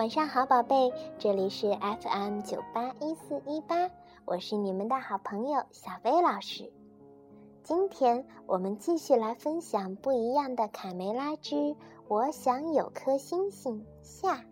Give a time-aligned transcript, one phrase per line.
[0.00, 3.90] 晚上好，宝贝，这里是 FM 九八一四一八，
[4.24, 6.72] 我是你们的好朋友小薇老师。
[7.62, 11.54] 今天我们继续来分享不一样的卡梅拉之
[12.08, 14.42] 《我想有颗星星》下。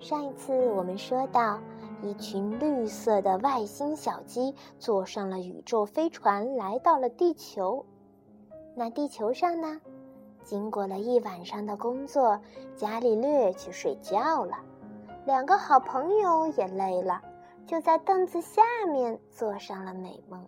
[0.00, 1.60] 上一次我们说到，
[2.02, 7.86] 一群绿色的外星小鸡坐上了宇宙飞船，来到了地球。
[8.74, 9.80] 那地球上呢？
[10.44, 12.40] 经过了一晚上的工作，
[12.76, 14.58] 伽利略去睡觉了。
[15.24, 17.20] 两个好朋友也累了，
[17.66, 20.46] 就在凳子下面做上了美梦。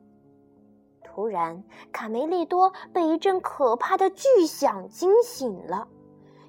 [1.05, 1.63] 突然，
[1.93, 5.87] 卡梅利多被一阵可怕的巨响惊醒了。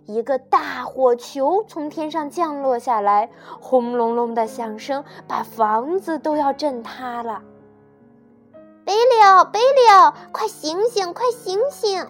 [0.08, 7.44] 一个大火球从天上降落下来，轰隆隆的响声把房子都要震塌了。
[8.84, 12.08] 贝利奥，贝利奥，快醒醒，快醒醒！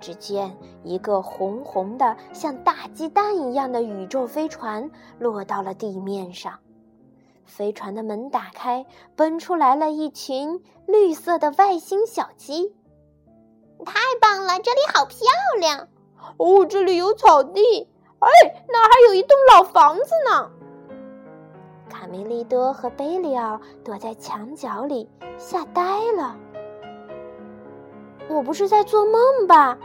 [0.00, 6.58] 只见一个红红的、像大鸡蛋一样的宇宙飞船落到了地面上，
[7.44, 12.74] 飞船的门打开，奔出来了一群绿色的外星小鸡。
[13.84, 15.18] 太棒了，这里好漂
[15.58, 15.88] 亮！
[16.36, 18.28] 哦，这里有草地，哎，
[18.68, 20.50] 那还有一栋老房子呢。
[21.88, 26.36] 卡梅利多和贝里奥躲在墙角里，吓呆了。
[28.28, 29.76] 我不是在做梦吧？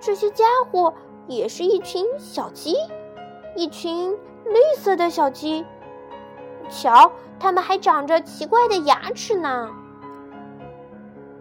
[0.00, 0.92] 这些家伙
[1.28, 2.74] 也是一群小鸡，
[3.54, 4.10] 一群
[4.44, 5.64] 绿色的小鸡。
[6.70, 9.70] 瞧，它们还长着奇怪的牙齿呢。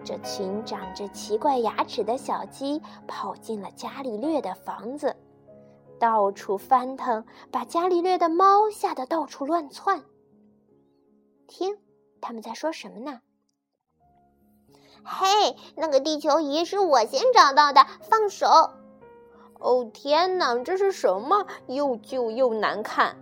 [0.04, 5.16] 这群长着奇怪牙齿的小鸡跑进了伽利略的房子，
[6.00, 10.04] 到处翻腾，把伽利略的猫吓得到处乱窜。
[11.48, 11.78] 听，
[12.20, 13.22] 他们在说什么呢？
[15.04, 18.72] 嘿，那个地球仪是我先找到的，放手！
[19.60, 21.46] 哦天哪，这是什么？
[21.68, 23.18] 又旧又难看。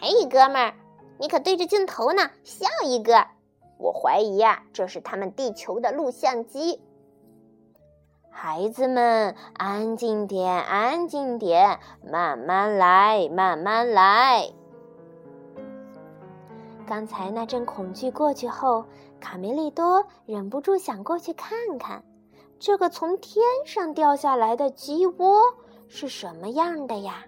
[0.00, 0.74] 嘿，哥们儿，
[1.18, 3.26] 你可对着镜头呢，笑一个。
[3.78, 6.80] 我怀疑呀，这是他们地球的录像机。
[8.30, 14.50] 孩子们，安静点，安静点，慢慢来，慢慢来。
[16.86, 18.84] 刚才那阵恐惧过去后。
[19.24, 22.04] 卡梅利多忍不住想过去看看，
[22.58, 25.40] 这个从天上掉下来的鸡窝
[25.88, 27.24] 是什么样的呀？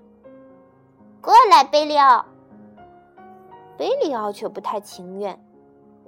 [1.22, 2.26] 过来，贝利奥。
[3.78, 5.42] 贝利奥却不太情愿。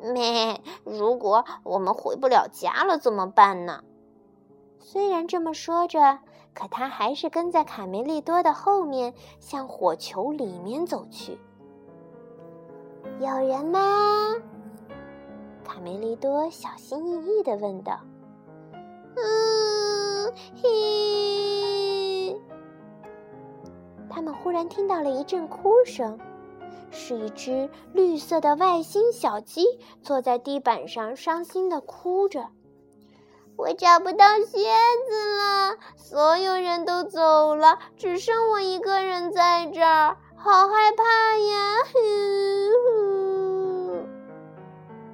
[0.02, 3.82] 咩，如果我们回不了家了怎么办呢？
[4.80, 6.18] 虽然这么说着，
[6.52, 11.38] 可他还是跟在卡梅利多的后面，向火球里面走去。
[13.20, 13.80] 有人吗？
[15.68, 18.00] 卡梅利多小心翼翼地问道
[19.16, 22.34] ：“嗯，嘿。”
[24.08, 26.18] 他们忽然听到了一阵哭声，
[26.90, 29.66] 是一只绿色的外星小鸡
[30.02, 32.46] 坐在地板上，伤心地哭着
[33.54, 41.04] ：“我找不到靴子了，所有人都走了，只剩我一个人在这儿，好害怕
[41.36, 41.76] 呀！”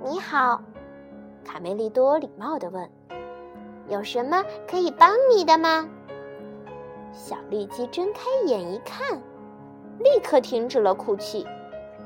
[0.06, 0.60] 你好，
[1.46, 2.90] 卡梅利多礼貌地问
[3.88, 5.88] ：“有什么可以帮你的吗？”
[7.10, 9.22] 小绿鸡睁开眼一看，
[9.98, 11.46] 立刻停止了哭泣。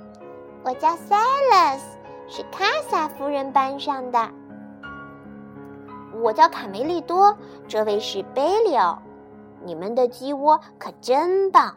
[0.63, 1.81] “我叫 Silas，
[2.29, 4.31] 是卡萨夫人班上的。
[6.23, 7.37] ”“我叫卡梅利多，
[7.67, 9.03] 这位是贝利奥。
[9.65, 11.77] 你们的鸡窝可真棒！”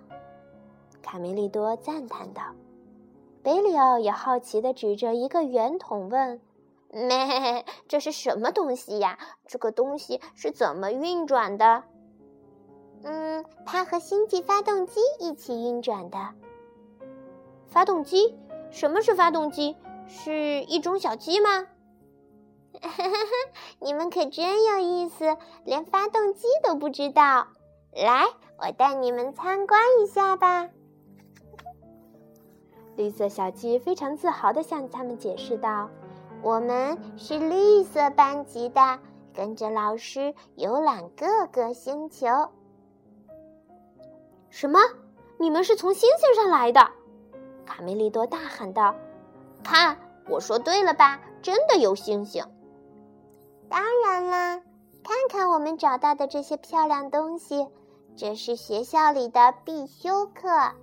[1.02, 2.44] 卡梅利多赞叹道。
[3.44, 6.40] 贝里奥也好奇地指着一个圆筒问
[6.94, 9.18] ：“咩，这是什么东西呀？
[9.48, 11.84] 这个东西是怎么运转的
[13.04, 16.20] ？”“嗯，它和星际发动机一起运转的。
[17.68, 18.38] ”“发动机？
[18.70, 19.76] 什么是发动机？
[20.08, 21.68] 是一种小鸡吗
[22.80, 23.18] ？”“哈哈哈，
[23.80, 25.36] 你们可真有意思，
[25.66, 27.48] 连发动机都不知道。
[27.92, 28.26] 来，
[28.60, 30.70] 我带你们参观一下吧。”
[33.02, 35.90] 绿色小鸡非常自豪地向他们解释道
[36.44, 39.00] ：“我们是绿色班级的，
[39.34, 42.28] 跟着老师游览各个星球。”
[44.52, 44.80] 什么？
[45.40, 46.92] 你们是从星星上来的？
[47.66, 48.94] 卡梅利多大喊道
[49.66, 49.98] ：“看，
[50.30, 51.20] 我说对了吧？
[51.42, 52.46] 真的有星星！
[53.68, 54.62] 当然啦，
[55.04, 57.68] 看看我们找到的这些漂亮东西，
[58.16, 60.74] 这是学校里的必修课。”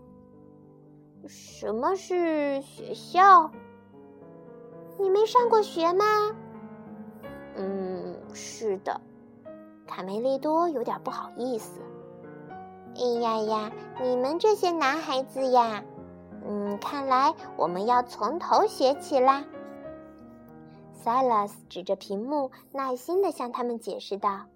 [1.26, 3.50] 什么是学校？
[4.99, 6.05] 你没上过学吗？
[7.56, 9.00] 嗯，是的。
[9.87, 11.81] 卡梅利多有点不好意思。
[12.97, 13.73] 哎呀呀，
[14.03, 15.85] 你们这些男孩子呀，
[16.44, 19.44] 嗯，看来我们要从头学起啦。
[20.93, 24.47] 塞拉斯指着屏幕，耐心地向他们解释道：“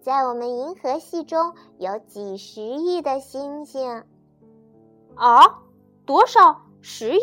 [0.00, 4.04] 在我们银河系中有几十亿的星星。”
[5.16, 5.62] 啊，
[6.06, 6.60] 多少？
[6.80, 7.20] 十亿？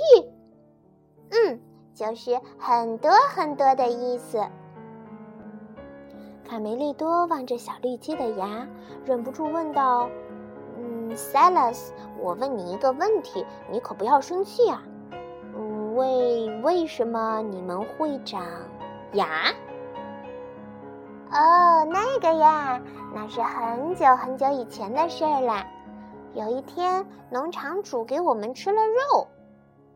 [1.30, 1.60] 嗯，
[1.94, 4.39] 就是很多很多的意思。
[6.50, 8.68] 卡梅利多望着小绿鸡的牙，
[9.06, 10.10] 忍不住问道
[10.78, 14.81] ：“嗯，Silas，我问你一个问题，你可不要生气啊。
[15.56, 18.44] 嗯，为为什么你们会长
[19.13, 19.27] 牙？”
[21.31, 22.81] 哦，那个呀，
[23.13, 25.66] 那是很久很久以前的事儿了。
[26.33, 29.28] 有一天，农场主给我们吃了肉，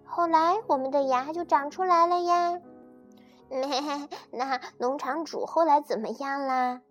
[0.05, 2.59] 后来我们的牙就长出来了呀。
[4.31, 6.81] 那农场主后来怎么样啦？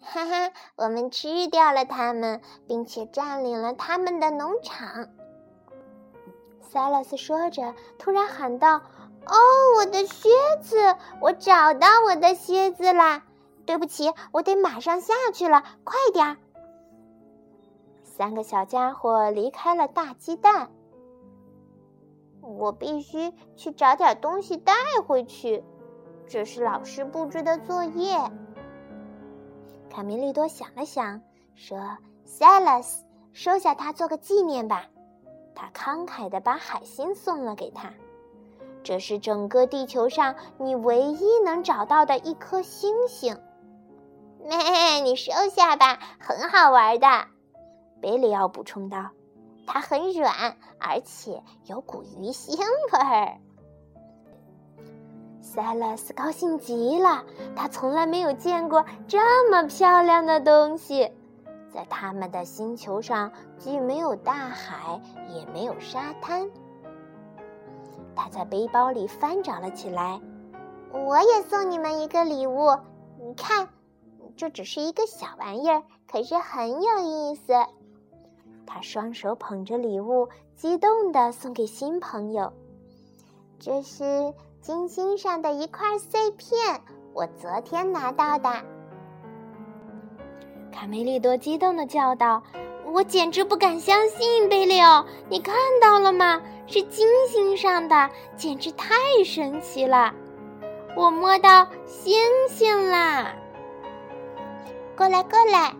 [0.00, 5.08] 哈哈，我们吃掉了他们，并且占领了他们的农场。
[6.62, 8.76] 塞勒斯说着，突然喊道
[9.26, 9.36] ：“哦，
[9.76, 10.30] 我的靴
[10.62, 10.96] 子！
[11.20, 13.24] 我找到我的靴子啦！
[13.66, 16.36] 对不起，我得马上下去了，快点儿！”
[18.20, 20.70] 三个小家伙离开了大鸡蛋。
[22.42, 24.74] 我必须去找点东西带
[25.06, 25.64] 回去。
[26.28, 28.18] 这是老师布置的作业。
[29.88, 31.22] 卡梅利多想了想，
[31.54, 31.96] 说
[32.26, 32.98] ：“Silas，
[33.32, 34.84] 收下它做个纪念吧。”
[35.56, 37.94] 他慷慨地把海星送了给他。
[38.82, 43.40] 这是整个地球上你唯一能找到的一颗星星。
[44.44, 47.06] 嘿，你收下吧，很好玩的。
[48.00, 49.10] 贝里奥补充道
[49.66, 53.38] ：“它很软，而且有股鱼腥味儿。”
[55.42, 57.24] 塞勒斯高兴极了，
[57.56, 61.12] 他从来没有见过这么漂亮的东西。
[61.72, 66.50] 在他们的星球上，既没有大海，也没有沙滩。
[68.14, 70.20] 他在背包里翻找了起来。
[70.92, 72.76] 我也送你们一个礼物，
[73.18, 73.68] 你看，
[74.36, 77.54] 这只是一个小玩意儿，可是很有意思。
[78.72, 82.52] 他双手捧着礼物，激动地送给新朋友。
[83.58, 84.32] 这是。
[84.62, 86.82] 金星上的一块碎片，
[87.14, 88.50] 我昨天拿到的。
[90.70, 92.42] 卡梅利多激动的叫道
[92.92, 96.42] ：“我简直不敢相信，贝利奥，你看到了吗？
[96.66, 98.94] 是金星上的，简直太
[99.24, 100.14] 神奇了！
[100.94, 102.20] 我摸到星
[102.50, 103.34] 星啦！
[104.94, 105.74] 过来，过来！”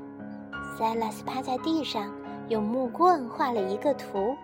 [0.79, 2.11] 塞拉斯趴在地上，
[2.51, 4.37] 用木棍画了一个图。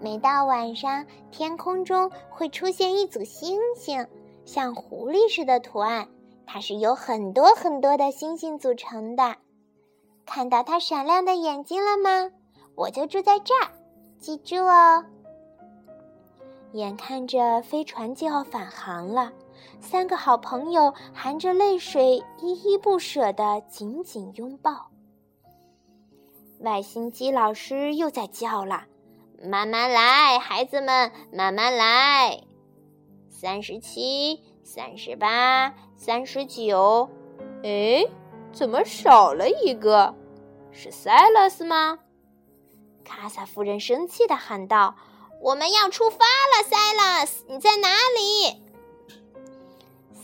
[0.00, 4.06] 每到晚上，天空中会出现一组星星，
[4.46, 6.08] 像狐狸似的图案。
[6.46, 9.36] 它是由很多很多的星星组成的。
[10.24, 12.30] 看到它闪亮的眼睛了吗？
[12.74, 13.70] 我就住在这儿，
[14.18, 15.04] 记住哦。
[16.72, 19.30] 眼看着飞船就要返航了，
[19.78, 24.88] 三个好朋友含着泪水，依依不舍地紧紧拥抱。
[26.60, 28.84] 外星机老师又在叫了。
[29.42, 32.40] 慢慢来，孩子们，慢慢来。
[33.28, 37.10] 三十七，三十八，三十九。
[37.62, 38.06] 哎，
[38.52, 40.14] 怎么少了一个？
[40.72, 41.98] 是塞勒斯吗？
[43.04, 44.96] 卡萨夫人生气的喊道
[45.42, 48.62] ：“我们要出发了，塞勒斯，你在哪里？”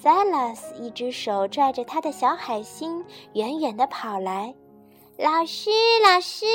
[0.00, 4.54] 塞勒斯一只手拽着他的小海星，远远的跑来。
[5.22, 5.68] 老师，
[6.02, 6.46] 老师，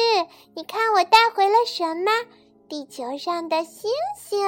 [0.56, 2.10] 你看我带回了什么？
[2.68, 4.40] 地球上的星星。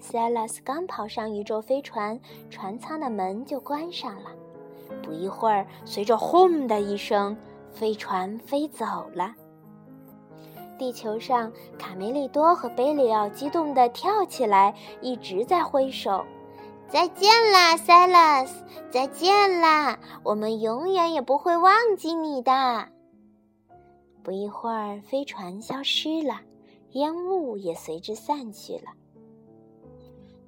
[0.00, 2.18] 塞拉斯刚跑上宇宙飞船，
[2.50, 4.32] 船舱的门就关上了。
[5.00, 7.36] 不一会儿，随着“轰”的一声，
[7.72, 8.84] 飞船飞走
[9.14, 9.32] 了。
[10.76, 16.26] 地球上，卡梅利多和贝里奥激动地跳起来，一直在挥手
[16.90, 18.64] ：“再见啦，塞拉斯！
[18.90, 19.98] 再见啦！
[20.22, 22.88] 我们永远也不会忘记你的。”
[24.24, 26.40] 不一会儿，飞船消失了，
[26.92, 28.92] 烟雾也随之散去了。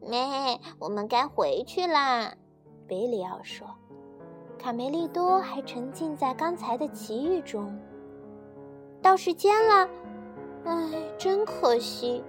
[0.00, 2.34] 妹，我们该回去啦，
[2.88, 3.66] 贝里奥说。
[4.58, 7.78] 卡梅利多还沉浸在刚才的奇遇中。
[9.02, 9.88] 到时间了，
[10.64, 12.22] 唉，真可惜。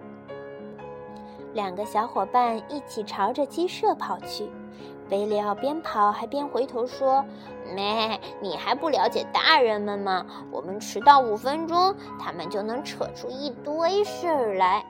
[1.54, 4.50] 两个小伙伴一起朝着鸡舍跑去。
[5.10, 7.26] 贝里奥边跑还边回头说
[7.76, 10.26] ：“妹，你还不了解大人们吗？
[10.52, 14.86] 我们迟到五分钟，他们就能扯出一堆事儿来。”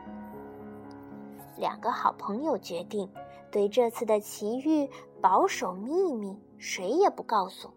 [1.58, 3.12] 两个好朋友决定
[3.52, 4.90] 对这次的奇遇
[5.22, 7.72] 保守秘密，谁也不告诉。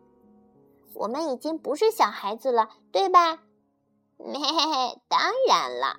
[0.93, 3.39] 我们已经不是小孩子了，对吧？
[4.19, 5.97] 嘿嘿嘿，当然了。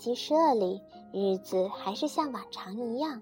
[0.00, 0.80] 鸡舍里
[1.12, 3.20] 日子还是像往常一样，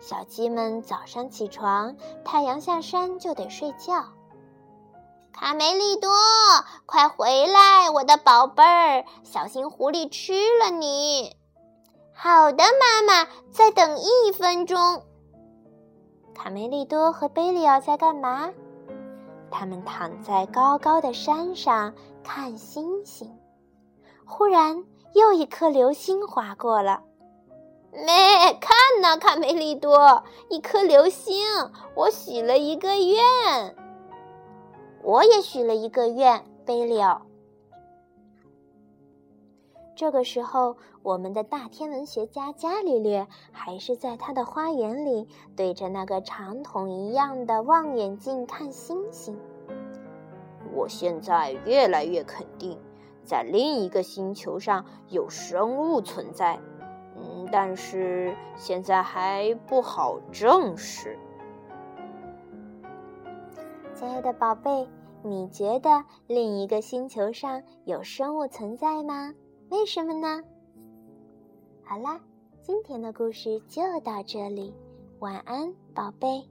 [0.00, 1.94] 小鸡们早上起床，
[2.24, 4.02] 太阳下山就得睡觉。
[5.30, 6.10] 卡梅利多，
[6.86, 11.36] 快回来，我的宝贝儿，小心狐狸吃了你。
[12.14, 15.02] 好的，妈妈，再等一分钟。
[16.34, 18.50] 卡梅利多和贝利奥在干嘛？
[19.50, 21.92] 他们躺在高高的山上
[22.24, 23.38] 看星星。
[24.24, 24.82] 忽然，
[25.16, 27.02] 又一颗流星划过了。
[27.90, 28.04] 咩，
[28.60, 31.34] 看呐，卡梅利多，一颗流星！
[31.94, 33.74] 我许了一个愿。
[35.02, 37.22] 我也许了一个愿，贝利奥。
[39.94, 49.34] 这个时候，我们的大天文学家伽利略还是在他的花园里，对着那个长筒一样的望远镜看星星。
[50.74, 52.78] 我现在越来越肯定，
[53.26, 56.58] 在另一个星球上有生物存在，
[57.16, 61.18] 嗯，但是现在还不好证实。
[63.94, 64.88] 亲爱的宝贝。
[65.22, 69.34] 你觉得另一个星球上有生物存在吗？
[69.70, 70.44] 为什么呢？
[71.82, 72.20] 好啦，
[72.62, 74.72] 今天的故事就到这里，
[75.18, 76.48] 晚安，宝贝。